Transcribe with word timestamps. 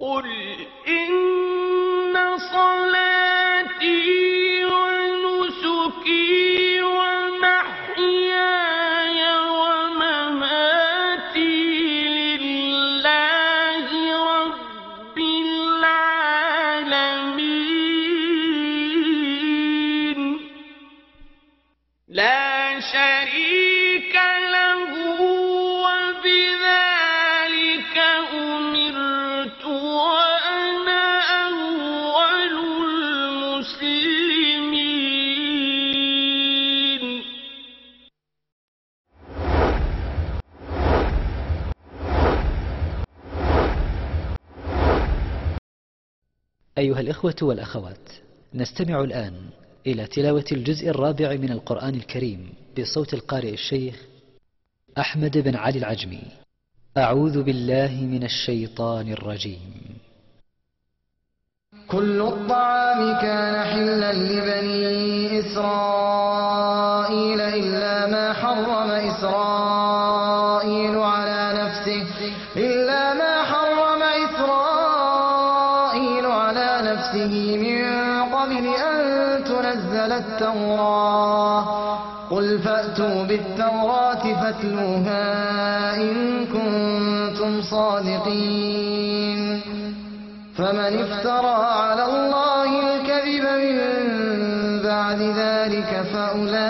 قل 0.00 0.26
إن 0.88 1.25
أيها 46.86 47.00
الإخوة 47.00 47.34
والأخوات 47.42 48.08
نستمع 48.54 49.00
الآن 49.00 49.34
إلى 49.86 50.06
تلاوة 50.06 50.44
الجزء 50.52 50.88
الرابع 50.88 51.32
من 51.32 51.50
القرآن 51.52 51.94
الكريم 51.94 52.54
بصوت 52.78 53.14
القارئ 53.14 53.52
الشيخ 53.52 54.02
أحمد 54.98 55.38
بن 55.38 55.56
علي 55.56 55.78
العجمي. 55.78 56.22
أعوذ 56.96 57.42
بالله 57.42 57.92
من 58.12 58.22
الشيطان 58.24 59.12
الرجيم. 59.12 59.98
كل 61.88 62.20
الطعام 62.20 63.20
كان 63.20 63.64
حلا 63.64 64.12
لبني 64.12 65.40
إسرائيل. 65.40 66.05
ومن 90.86 91.02
افترى 91.02 91.56
على 91.64 92.04
الله 92.04 92.70
الكذب 92.78 93.42
من 93.42 94.82
بعد 94.82 95.20
ذلك 95.20 96.02
فأولئك 96.12 96.66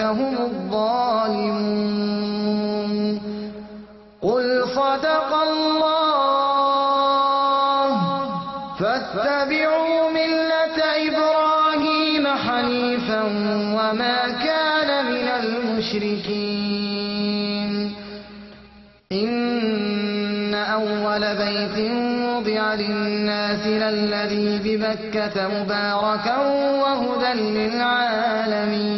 هم 0.00 0.34
الظالمون. 0.38 1.97
الذي 24.32 24.76
ببكة 24.76 25.48
مباركا 25.48 26.36
وهدى 26.82 27.32
للعالمين. 27.40 28.97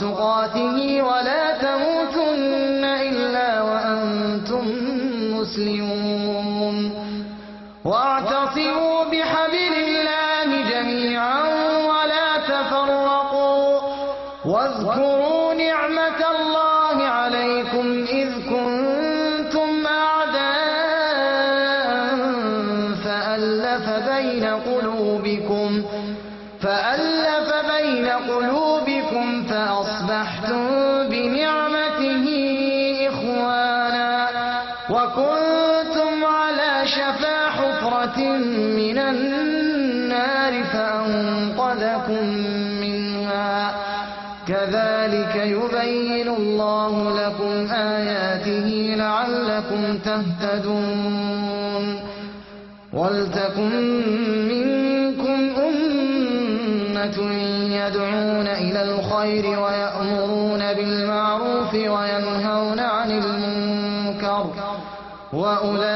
تقاتلي 0.00 1.02
ولا 1.02 1.39
بالمعروف 61.72 62.00
وينهون 62.00 62.80
عن 62.80 63.10
المنكر 63.10 64.46
وأولئك 65.32 65.90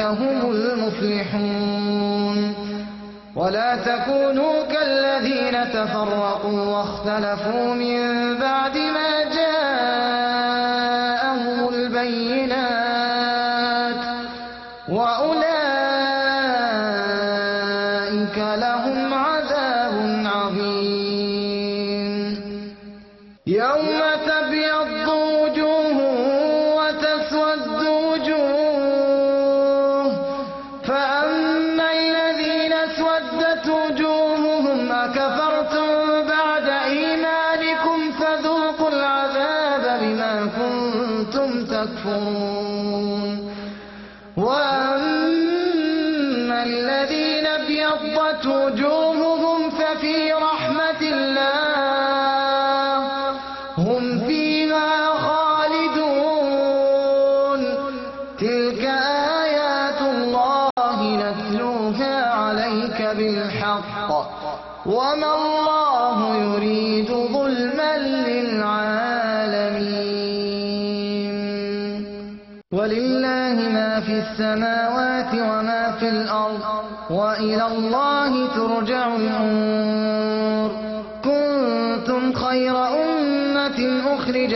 هم 0.00 0.50
المفلحون. 0.50 1.90
ولا 3.36 3.76
تكونوا 3.76 4.64
كالذين 4.64 5.72
تفرقوا 5.72 6.60
واختلفوا 6.60 7.74
من 7.74 8.38
بعد 8.38 8.76
ما 8.76 9.19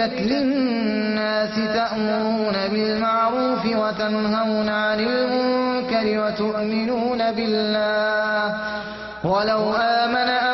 أخرجت 0.04 0.20
للناس 0.20 1.54
تأمرون 1.54 2.56
بالمعروف 2.70 3.66
وتنهون 3.66 4.68
عن 4.68 5.00
المنكر 5.00 6.06
وتؤمنون 6.20 7.32
بالله. 7.32 8.54
ولو 9.24 9.72
آمن 9.72 10.28
أهل 10.28 10.53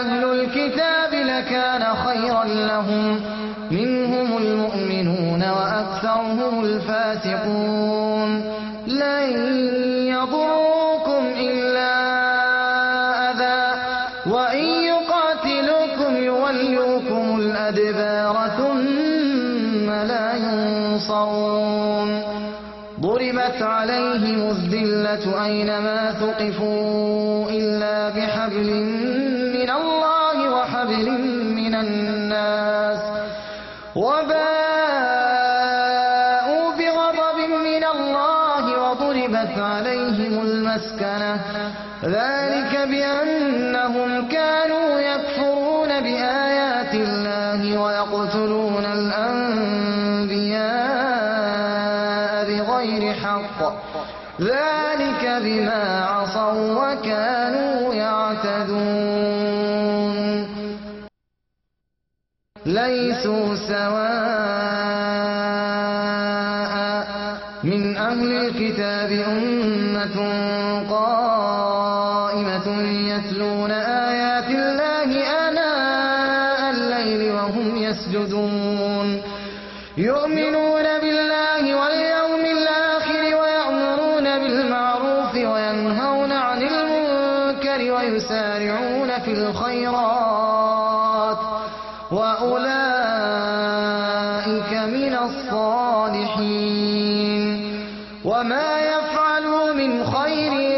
الرحيم. 96.38 97.80
وما 98.24 98.78
يفعلوا 98.80 99.72
من 99.72 100.04
خير 100.04 100.69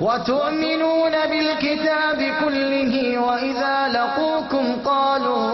وتؤمنون 0.00 1.10
بالكتاب 1.30 2.18
كله 2.44 3.18
وإذا 3.18 3.88
لقوكم 3.88 4.76
قالوا 4.84 5.52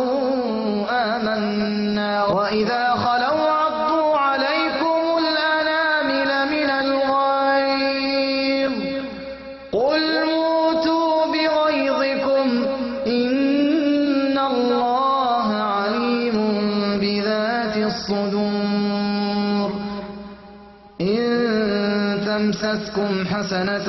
آمنا 0.91 2.25
وإذا 2.27 2.91
خلوا 2.91 3.51
عضوا 3.51 4.17
عليكم 4.17 5.19
الأنامل 5.19 6.31
من 6.55 6.71
الغيظ 6.71 8.73
قل 9.73 10.03
موتوا 10.27 11.27
بغيظكم 11.27 12.65
إن 13.07 14.39
الله 14.39 15.55
عليم 15.55 16.37
بذات 17.01 17.77
الصدور 17.77 19.71
إن 21.01 21.27
تمسسكم 22.27 23.27
حسنة 23.27 23.89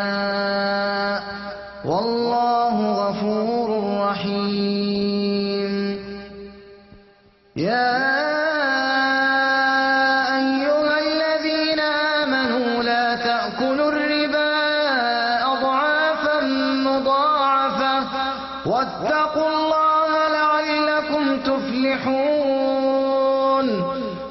واتقوا 18.65 19.49
الله 19.49 20.27
لعلكم 20.27 21.37
تفلحون. 21.37 22.41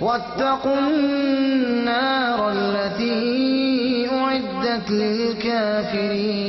واتقوا 0.00 0.78
النار 0.78 2.50
التي 2.50 4.08
أعدت 4.12 4.90
للكافرين. 4.90 6.46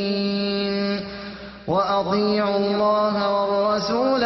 وأطيعوا 1.68 2.58
الله 2.58 3.16
والرسول 3.34 4.24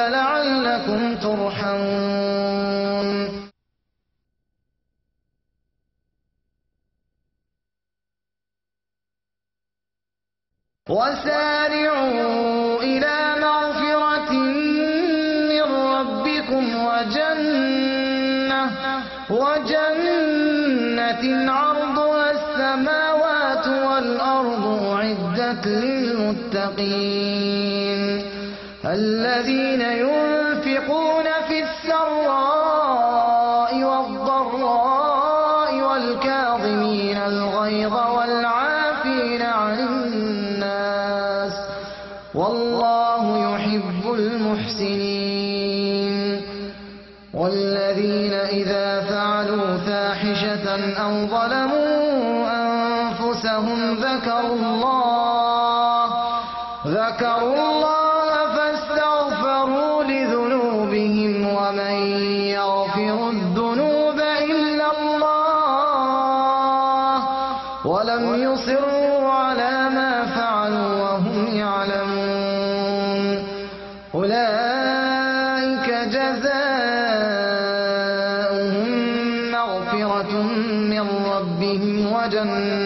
وسارعوا 10.92 12.84
إلى 12.84 13.36
مغفرة 13.42 14.32
من 15.52 15.66
ربكم 15.96 16.64
وجنة 16.86 18.62
وجنة 19.30 21.24
عرضها 21.52 22.32
السماوات 22.32 23.68
والأرض 23.68 24.64
أعدت 24.92 25.68
للمتقين. 25.68 27.02
الذين 28.86 29.82
ينفقون 29.82 30.21
جزاؤهم 78.42 79.52
مغفرة 79.52 80.34
من 80.92 81.06
ربهم 81.34 82.14
وجنات 82.14 82.81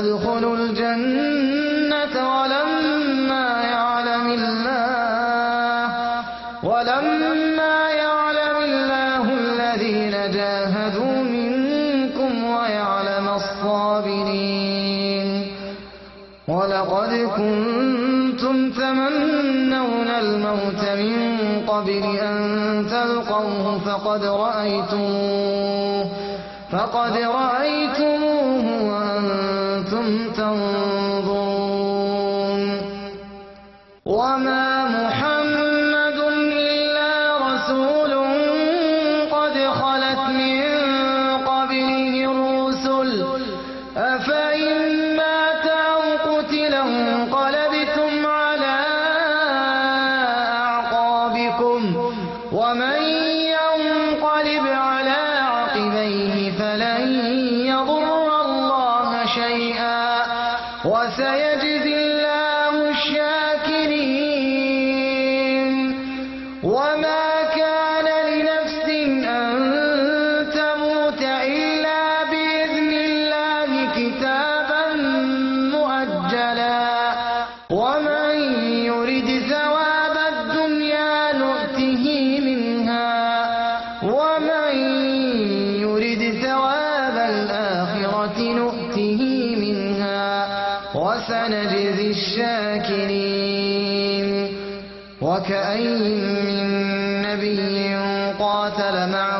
ادخلوا 0.00 0.56
الجنة 0.56 2.14
ولما 2.34 3.48
يعلم 3.74 4.26
الله 4.38 5.84
ولما 6.62 7.76
يعلم 8.04 8.56
الله 8.68 9.24
الذين 9.42 10.14
جاهدوا 10.36 11.16
منكم 11.36 12.32
ويعلم 12.44 13.26
الصابرين. 13.40 14.70
ولقد 16.48 17.12
كنتم 17.36 18.70
تمنون 18.70 20.08
الموت 20.24 20.82
من 21.02 21.16
قبل 21.68 22.02
أن 22.28 22.36
تلقوه 22.90 23.78
فقد 23.78 24.24
رأيتموه 24.24 26.04
فقد 26.72 27.14
رأيتم 27.16 28.19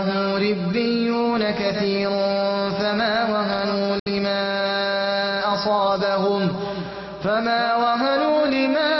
معه 0.01 0.39
ربيون 0.39 1.51
كثير 1.51 2.11
فما 2.81 3.27
وهنوا 3.33 3.97
لما 4.09 4.43
أصابهم 5.55 6.49
فما 7.25 7.77
وهنوا 7.77 8.47
لما 8.47 8.91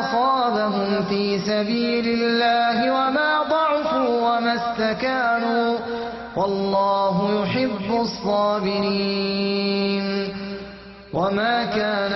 أصابهم 0.00 1.04
في 1.08 1.38
سبيل 1.38 2.06
الله 2.08 2.90
وما 2.92 3.42
ضعفوا 3.50 4.08
وما 4.36 4.54
استكانوا 4.54 5.78
والله 6.36 7.42
يحب 7.42 8.00
الصابرين 8.00 9.24
وما 11.12 11.64
كان 11.64 12.12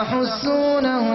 تحسونه 0.00 1.09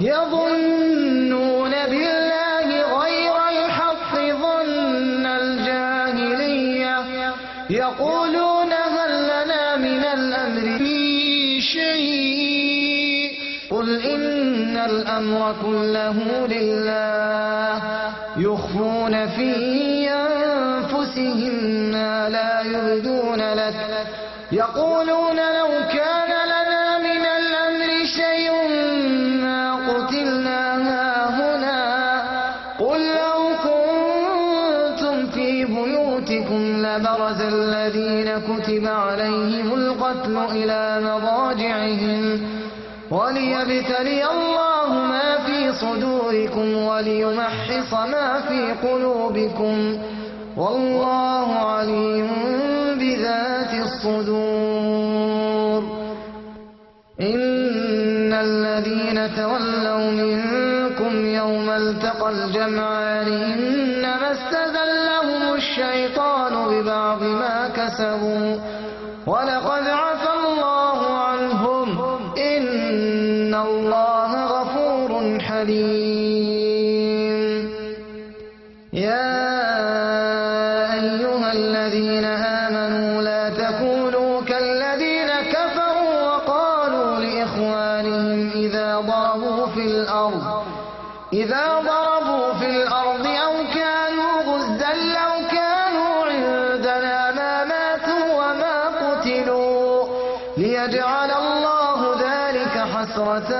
يظنون 0.00 1.70
بالله 1.70 2.66
غير 3.00 3.34
الحق 3.48 4.14
ظن 4.16 5.26
الجاهلية. 5.26 7.04
يقولون 7.70 8.72
هل 8.72 9.24
لنا 9.24 9.76
من 9.76 10.04
الأمر 10.04 10.78
شيء؟ 11.60 13.32
قل 13.70 14.00
إن 14.02 14.76
الأمر 14.76 15.54
كله 15.62 16.46
لله. 16.46 17.33
يعلم 47.92 48.10
ما 48.10 48.40
في 48.40 48.72
قلوبكم 48.88 49.98
والله 50.56 51.52
عليم 51.52 52.30
بذات 52.98 53.74
الصدور. 53.74 55.24
إن 57.20 58.32
الذين 58.32 59.34
تولوا 59.36 60.10
منكم 60.10 61.26
يوم 61.26 61.70
التقى 61.70 62.30
الجمعان 62.30 63.28
إنما 63.32 64.32
استذلهم 64.32 65.54
الشيطان 65.54 66.52
ببعض 66.70 67.22
ما 67.22 67.68
كسبوا. 67.68 68.73
ليجعل 100.56 101.30
الله 101.30 102.14
ذلك 102.20 102.78
حسرة 102.78 103.50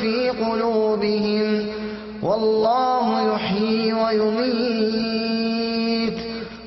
في 0.00 0.30
قلوبهم. 0.30 1.66
والله 2.22 3.34
يحيي 3.34 3.92
ويميت. 3.92 5.34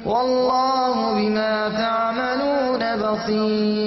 والله 0.06 1.14
بما 1.14 1.70
تعملون 1.70 2.96
بصير. 3.02 3.87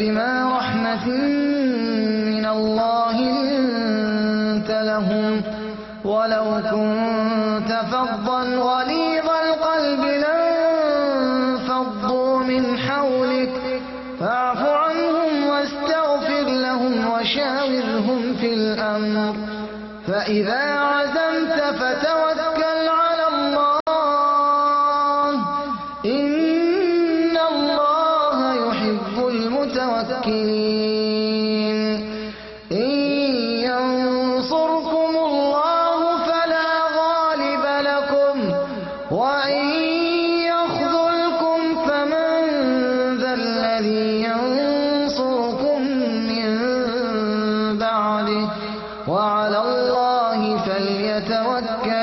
بما 0.00 0.39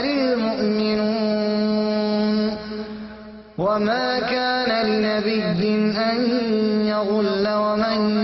للمؤمنون 0.02 1.38
وما 3.58 4.20
كان 4.20 4.86
لنبي 4.86 5.98
أن 5.98 6.18
يغل 6.86 7.48
ومن 7.48 8.17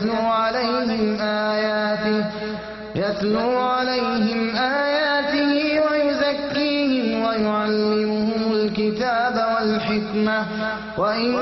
يتلو 0.00 0.16
عليهم 0.16 1.20
آياته 1.20 2.24
يتلو 2.94 3.58
عليهم 3.58 4.56
آياته 4.56 5.80
ويزكيهم 5.86 7.24
ويعلمهم 7.24 8.52
الكتاب 8.52 9.34
والحكمة 9.54 10.46
وإن 10.98 11.34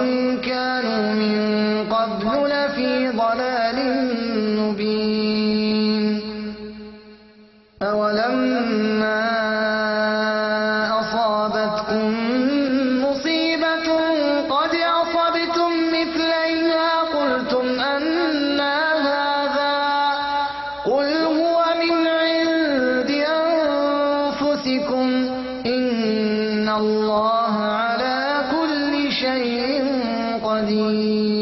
قدير. 30.44 31.38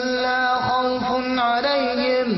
ألا 0.00 0.54
خوف 0.54 1.08
عليهم 1.38 2.28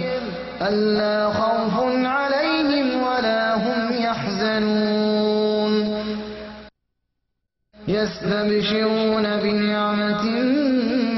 ألا 0.69 1.19
خوف 1.41 1.75
عليهم 2.19 2.87
ولا 3.07 3.43
هم 3.65 3.81
يحزنون. 4.07 5.73
يستبشرون 7.89 9.27
بنعمة 9.45 10.25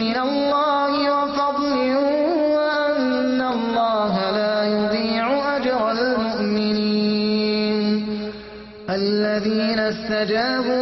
من 0.04 0.16
الله 0.28 0.92
وفضل 1.16 1.78
وأن 2.56 3.40
الله 3.56 4.12
لا 4.38 4.56
يضيع 4.76 5.26
أجر 5.56 5.82
المؤمنين. 5.90 7.86
الذين 8.90 9.80
استجابوا 9.92 10.73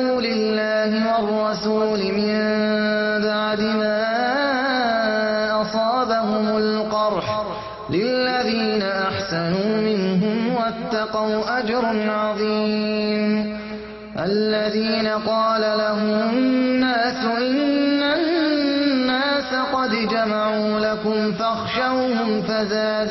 قال 15.12 15.60
له 15.60 15.98
الناس 16.30 17.24
إن 17.24 18.02
الناس 18.02 19.54
قد 19.72 19.90
جمعوا 19.90 20.78
لكم 20.80 21.32
فاخشوهم 21.32 22.42
فزادوا 22.42 23.01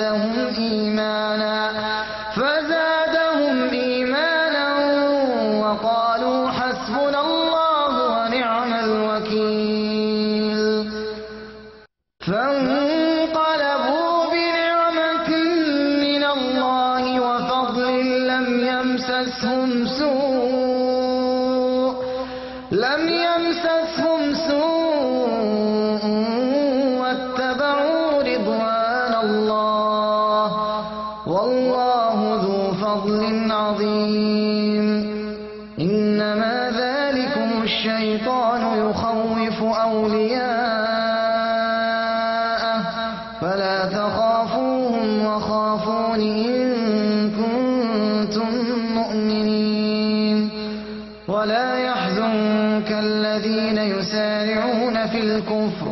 يحزنك 52.02 52.92
الذين 52.92 53.78
يسارعون 53.78 55.08
في 55.08 55.20
الكفر 55.20 55.88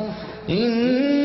إن 0.49 1.18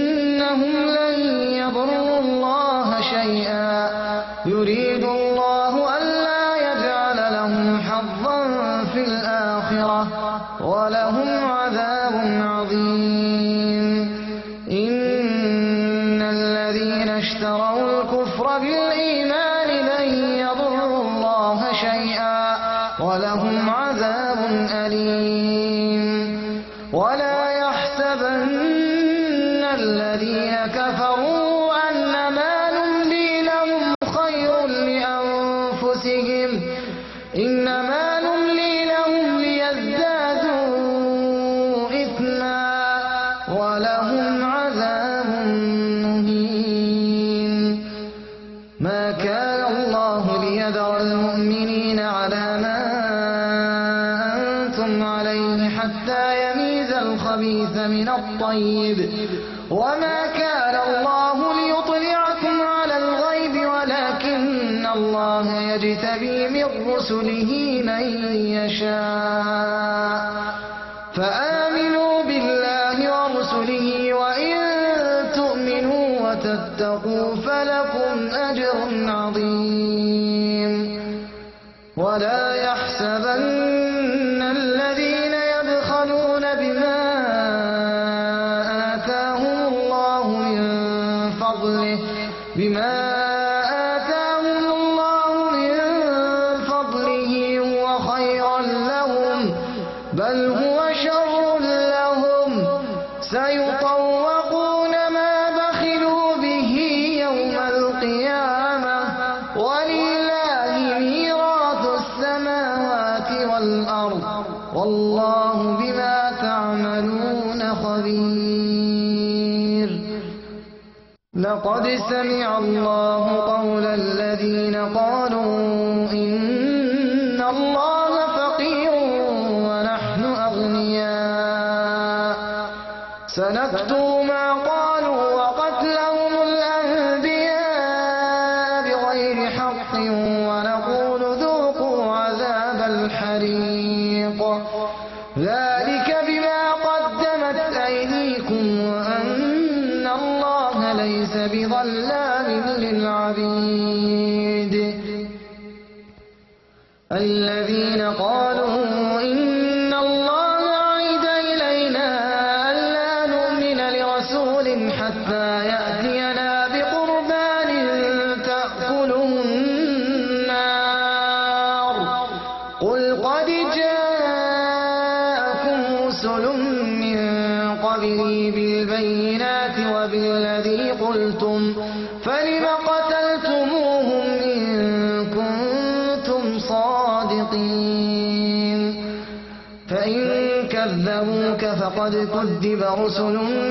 سمع 122.11 122.59
الله 122.59 123.04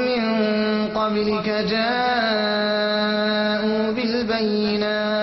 من 0.05 0.21
قبلك 0.95 1.47
جاءوا 1.49 1.91
بالبينات. 3.91 5.22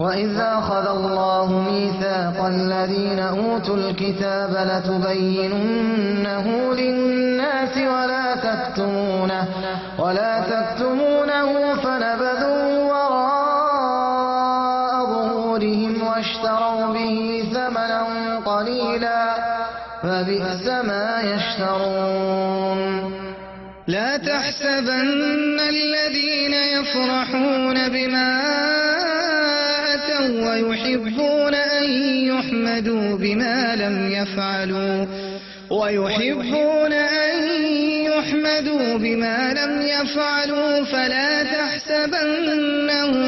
وإذ 0.00 0.40
أخذ 0.40 0.86
الله 0.96 1.46
ميثاق 1.70 2.44
الذين 2.46 3.18
أوتوا 3.18 3.76
الكتاب 3.76 4.50
لتبيننه 4.70 6.46
للناس 6.74 7.76
ولا 7.76 8.34
تكتمونه, 8.34 9.48
ولا 9.98 10.40
تكتمونه 10.40 11.74
فنبذوا 11.74 12.92
وراء 12.92 13.26
ظهورهم 15.06 16.02
واشتروا 16.02 16.92
به 16.92 17.44
ثمنا 17.52 18.02
قليلا 18.46 19.34
فبئس 20.02 20.66
ما 20.66 21.20
يشترون 21.20 22.80
لا 23.86 24.16
تحسبن 24.16 25.60
الذين 25.60 26.54
يفرحون 26.54 27.88
بما 27.88 28.89
ويحبون 30.48 31.54
أن 31.54 31.90
يحمدوا 32.24 33.16
بما 33.16 33.76
لم 33.76 34.12
يفعلوا. 34.12 35.06
ويحبون 35.70 36.92
أن 36.92 37.62
يحمدوا 38.04 38.96
بما 38.98 39.54
لم 39.54 39.82
يفعلوا. 39.82 40.84
فلا 40.84 41.42
تحسبنهم 41.42 43.20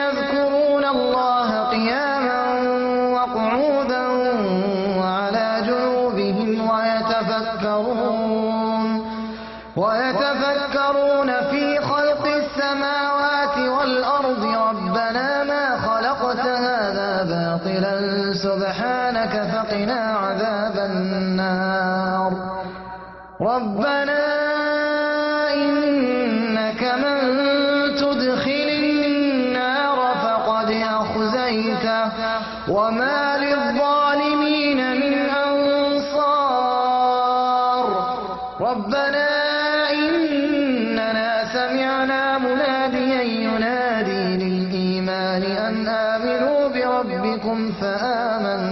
سمعنا 41.71 42.37
مناديا 42.37 43.21
ينادي 43.21 44.23
للإيمان 44.43 45.43
أن 45.43 45.87
آمنوا 45.87 46.67
بربكم 46.67 47.71
فآمنا 47.81 48.70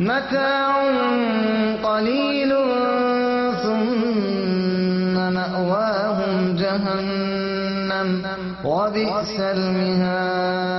متاع 0.00 0.76
قليل 1.82 2.54
ثم 3.62 5.14
مأواهم 5.14 6.56
جهنم 6.56 8.22
وبئس 8.64 9.40
المهاد. 9.40 10.76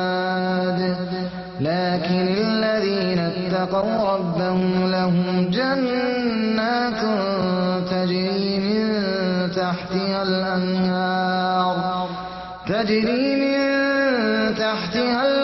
لكن 1.61 2.27
الذين 2.37 3.19
اتقوا 3.19 4.15
ربهم 4.15 4.91
لهم 4.91 5.49
جنات 5.51 7.01
تجري 7.89 8.59
من 8.59 8.87
تحتها 9.51 10.23
الأنهار. 10.23 12.07
تجري 12.67 13.35
من 13.35 13.57
تحتها 14.55 15.21
الأنهار 15.21 15.36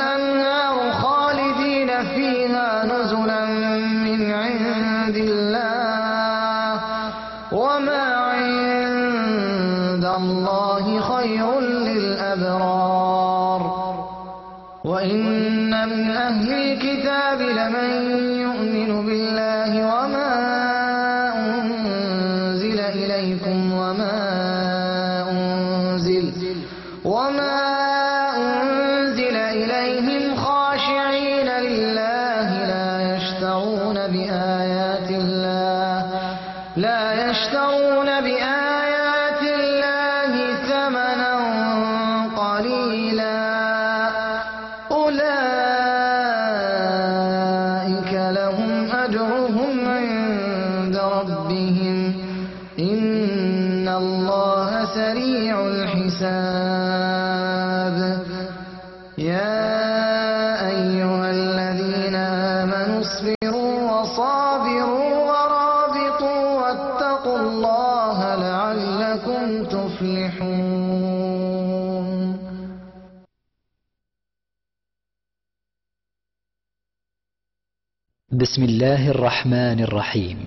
بسم 78.44 78.64
الله 78.64 79.10
الرحمن 79.10 79.84
الرحيم. 79.84 80.38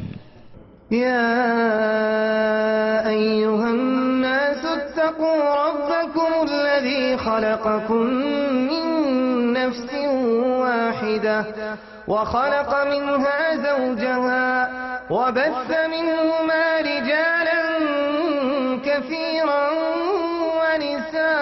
يا 0.90 1.48
أيها 3.08 3.68
الناس 3.70 4.64
اتقوا 4.64 5.42
ربكم 5.64 6.32
الذي 6.50 7.16
خلقكم 7.16 8.02
من 8.68 8.84
نفس 9.52 9.94
واحدة 10.60 11.44
وخلق 12.08 12.84
منها 12.84 13.56
زوجها 13.56 14.70
وبث 15.10 15.70
منهما 15.96 16.64
رجالا 16.80 17.60
كثيرا 18.84 19.64
ونساء. 20.58 21.36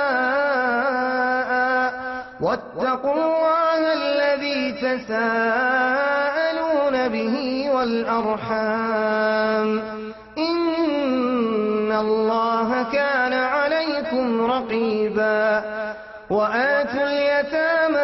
واتقوا 2.40 3.14
الله 3.14 3.80
الذي 3.92 4.72
تساءل 4.72 6.33
به 7.08 7.66
والأرحام. 7.74 9.82
إن 10.38 11.92
الله 11.92 12.86
كان 12.92 13.32
عليكم 13.32 14.50
رقيبا. 14.50 15.62
وآتوا 16.30 17.02
اليتامى 17.02 17.98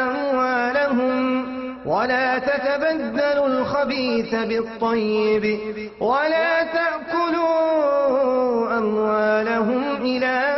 أموالهم 0.00 1.44
ولا 1.86 2.38
تتبدلوا 2.38 3.46
الخبيث 3.46 4.34
بالطيب 4.34 5.58
ولا 6.00 6.62
تأكلوا 6.62 7.58
أموالهم 8.78 9.96
إلى 10.02 10.57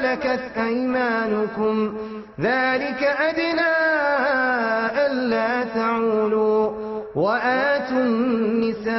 ملكت 0.00 0.40
أيمانكم. 0.56 1.94
ذلك 2.40 3.02
أدنى 3.02 3.76
ألا 5.06 5.64
تعولوا. 5.64 6.70
وآتوا 7.14 8.00
النساء 8.00 8.98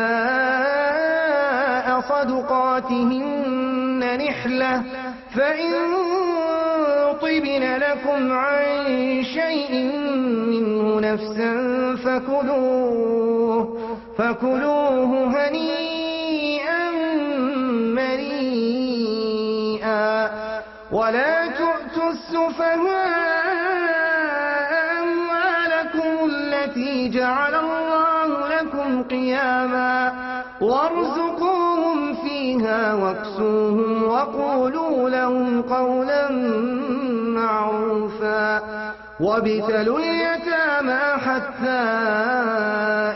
صدقاتهن 1.99 3.99
نحلة. 4.27 4.83
فإن 5.35 5.71
طبن 7.21 7.77
لكم 7.77 8.31
عن 8.31 9.23
شيء 9.23 9.73
منه 10.47 10.99
نفسا 10.99 11.55
فكلوه 11.95 13.77
فكلوه 14.17 15.28
وقولوا 34.19 35.09
لهم 35.09 35.61
قولا 35.61 36.31
معروفا. 37.35 38.61
وابتلوا 39.19 39.99
اليتامى 39.99 40.99
حتى 41.25 41.81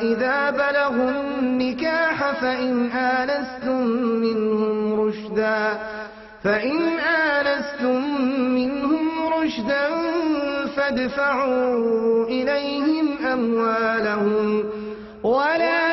إذا 0.01 0.49
بلغوا 0.49 1.11
النكاح 1.11 2.31
فإن 2.41 2.91
آنستم 2.91 3.87
منهم 4.21 5.01
رشدا. 5.01 5.79
فإن 6.43 6.79
آنستم 6.99 8.01
منهم 8.55 9.07
رشدا 9.41 9.89
فادفعوا 10.75 12.25
إليهم 12.25 13.17
أموالهم. 13.33 14.63
ولا 15.23 15.92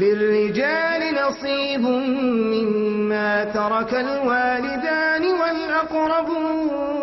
للرجال 0.00 1.02
نصيب 1.14 1.80
مما 2.54 3.44
ترك 3.44 3.94
الوالدان 3.94 5.24
والأقربون 5.40 6.94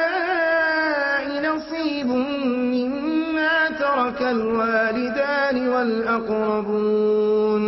وللنساء 0.00 1.24
نصيب 1.54 2.06
مما 2.74 3.68
ترك 3.78 4.22
الوالدان 4.22 5.68
والأقربون 5.68 7.62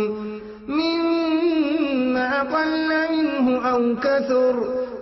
مما 0.67 2.41
قل 2.41 2.89
منه 3.11 3.69
أو 3.71 3.95
كثر 3.95 4.55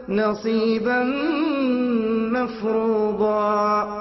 نصيبا 0.09 1.03
مفروضا 2.31 4.00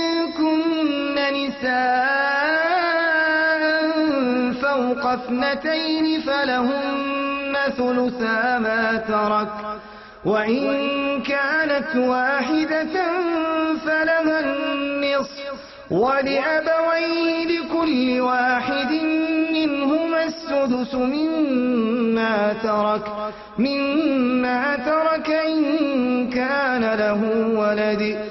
نساء 1.31 2.51
فوق 4.61 5.05
اثنتين 5.05 6.21
فلهن 6.21 7.57
ثلثا 7.77 8.59
ما 8.59 9.03
ترك. 9.07 9.79
وإن 10.25 10.67
كانت 11.21 11.95
واحدة 11.95 13.03
فلها 13.85 14.39
النصف. 14.39 15.51
ولأبويه 15.91 17.45
لكل 17.45 18.21
واحد 18.21 18.91
منهما 19.53 20.23
السدس 20.23 20.95
مما 20.95 22.53
ترك. 22.63 23.31
مما 23.57 24.75
ترك 24.75 25.29
إن 25.29 26.29
كان 26.29 26.81
له 26.81 27.21
ولد. 27.59 28.30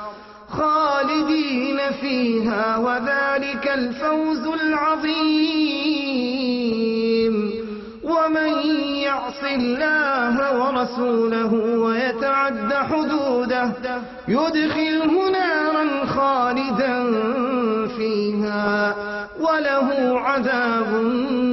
فيها 2.11 2.77
وذلك 2.77 3.65
الفوز 3.73 4.47
العظيم. 4.47 5.51
ومن 8.03 8.51
يعص 9.07 9.43
الله 9.43 10.35
ورسوله 10.59 11.53
ويتعد 11.53 12.73
حدوده 12.73 13.71
يدخله 14.27 15.29
نارا 15.31 16.05
خالدا 16.05 16.95
فيها 17.97 18.95
وله 19.39 20.19
عذاب 20.19 20.91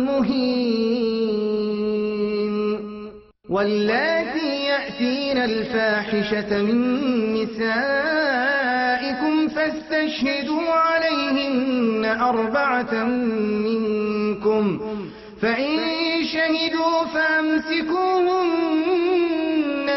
مهين. 0.09 0.89
واللاتي 3.51 4.51
يأتين 4.73 5.39
الفاحشة 5.39 6.63
من 6.63 6.79
نسائكم 7.35 8.58
فاستشهدوا 9.59 10.73
عليهن 10.73 12.05
أربعة 12.21 13.05
منكم. 13.65 14.81
فإن 15.43 15.79
شهدوا 16.33 17.05
فأمسكوهن 17.15 18.67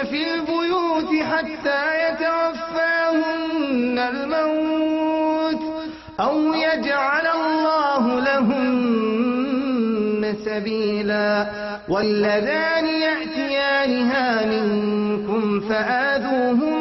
في 0.10 0.22
البيوت 0.34 1.12
حتى 1.32 1.84
يتوفاهن 2.10 3.98
الموت 4.00 5.62
أو 6.20 6.54
يجعل 6.54 7.28
الله 7.28 8.20
لهن 8.20 10.36
سبيلا. 10.46 11.50
واللذان 11.90 12.86
يأتيانها 12.86 14.46
منكم 14.46 15.60
فآذوهما 15.60 16.81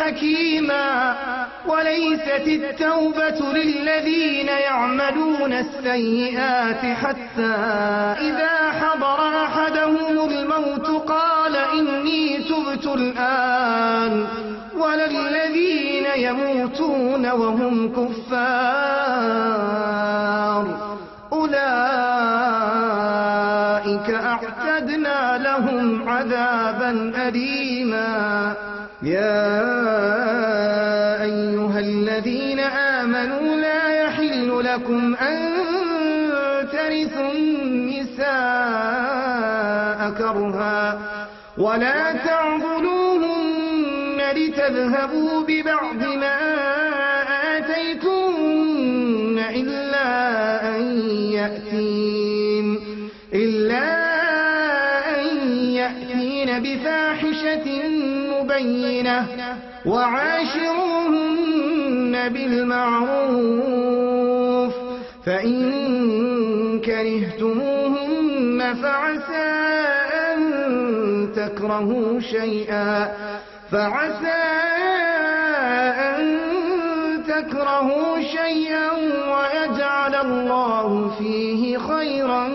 حكيما 0.00 1.14
وليست 1.66 2.46
التوبة 2.46 3.52
للذين 3.54 4.48
يعملون 4.48 5.52
السيئات 5.52 6.96
حتى 6.96 7.54
إذا 8.20 8.70
حضر 8.80 9.44
أحدهم 9.44 10.30
الموت 10.30 10.86
قال 11.08 11.56
إني 11.56 12.38
تبت 12.38 12.86
الآن 12.86 14.26
ولا 14.76 15.04
الذين 15.06 16.06
يموتون 16.16 17.30
وهم 17.30 17.92
كفار 17.92 19.44
أولئك 21.32 21.64
أعتدنا 24.10 25.38
لهم 25.38 26.08
عذابا 26.08 27.12
أليما 27.28 28.54
يا 29.04 29.62
أيها 31.22 31.78
الذين 31.78 32.60
آمنوا 32.60 33.56
لا 33.56 34.02
يحل 34.02 34.64
لكم 34.64 35.14
أن 35.16 35.52
ترثوا 36.72 37.32
النساء 37.32 38.24
كرها 40.18 40.98
ولا 41.58 42.12
تعضلوهن 42.12 43.64
لتذهبوا 44.36 45.42
ببعض 45.48 46.02
ما 46.16 46.38
آتيتن 47.56 49.38
إلا 49.54 50.08
أن 50.76 50.82
يأتين 51.32 52.13
مبينة 58.64 59.26
وعاشروهن 59.86 61.34
بالمعروف 62.28 63.54
فإن 65.26 66.80
كرهتموهن 66.80 68.74
فعسى 68.82 69.50
أن 70.32 70.40
تكرهوا 71.36 72.20
شيئا 72.20 73.12
فعسى 73.70 74.42
أن 76.08 76.24
تكرهوا 77.28 78.20
شيئا 78.20 78.90
ويجعل 79.32 80.14
الله 80.14 81.10
فيه 81.18 81.78
خيرا 81.78 82.48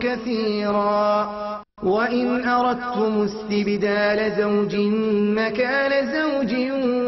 كثيرا. 0.00 1.65
وإن 1.86 2.48
أردتم 2.48 3.22
استبدال 3.22 4.32
زوج 4.38 4.76
مكان 5.38 6.06
زوج 6.12 6.54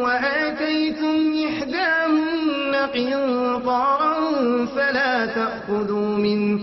وآتيتم 0.04 1.34
إحداهن 1.48 2.74
قنطارا 2.94 4.14
فلا 4.76 5.26
تأخذوا 5.26 6.16
منه 6.16 6.60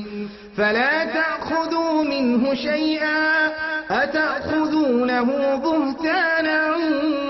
فلا 0.58 1.06
تأخذوا 1.06 2.04
منه 2.04 2.54
شيئا 2.54 3.52
أتأخذونه 3.92 5.56
بهتانا 5.56 6.76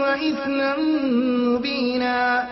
وإثما 0.01 0.75
مبينا 1.49 2.45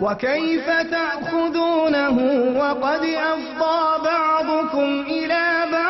وكيف 0.00 0.66
تأخذونه 0.66 2.16
وقد 2.56 3.04
أفضى 3.04 4.04
بعضكم 4.04 5.04
إلى 5.08 5.42
بعض 5.72 5.89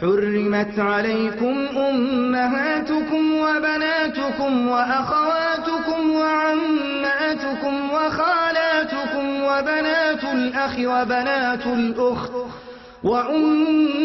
حرمت 0.00 0.78
عليكم 0.78 1.66
أمهاتكم 1.76 3.34
وبناتكم 3.34 4.68
وأخواتكم 4.68 6.10
وعماتكم 6.10 7.90
وخالاتكم 7.90 9.42
وبنات 9.42 10.24
الأخ 10.24 10.78
وبنات 10.78 11.66
الأخت 11.66 12.32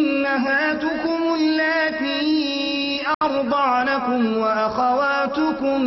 وأمهاتكم 0.02 1.20
اللاتي 1.36 3.02
أرضعنكم 3.24 4.38
وأخواتكم 4.38 5.82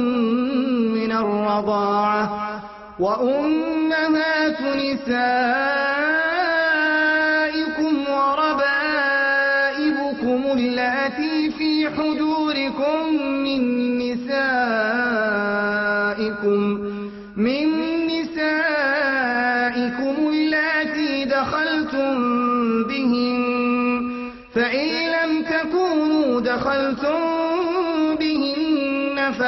من 0.95 1.13
الرضاعة 1.13 2.41
وأمهات 2.99 4.61
نسائكم 4.61 6.04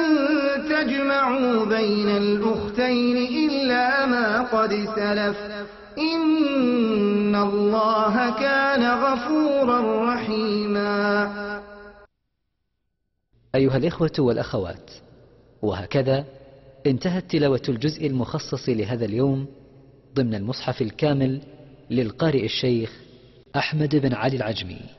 تجمعوا 0.69 1.65
بين 1.65 2.09
الأختين 2.09 3.17
إلا 3.17 4.05
ما 4.05 4.41
قد 4.41 4.71
سلف. 4.95 5.37
إن 5.97 7.35
الله 7.35 8.39
كان 8.39 8.83
غفورا 8.83 10.13
رحيما. 10.13 11.31
أيها 13.55 13.77
الإخوة 13.77 14.11
والأخوات 14.19 14.91
وهكذا 15.61 16.25
انتهت 16.89 17.31
تلاوة 17.31 17.61
الجزء 17.69 18.07
المخصص 18.07 18.69
لهذا 18.69 19.05
اليوم 19.05 19.47
ضمن 20.15 20.35
المصحف 20.35 20.81
الكامل 20.81 21.41
للقارئ 21.89 22.45
الشيخ 22.45 22.91
أحمد 23.55 23.95
بن 23.95 24.13
علي 24.13 24.37
العجمي. 24.37 24.96